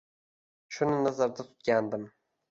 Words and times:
Shuni 0.77 0.95
nazarda 1.07 1.45
tutgandim 1.49 2.09